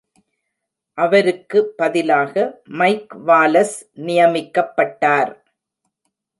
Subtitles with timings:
[0.97, 2.33] அவருக்கு பதிலாக
[2.79, 3.77] Mike Wallace
[4.01, 5.33] நியமிக்கப்பட்டார்..